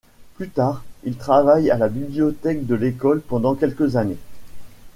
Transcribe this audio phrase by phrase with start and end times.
[0.33, 4.17] Plus tard, il travaille à la bibliothèque de l'école pendant quelques années.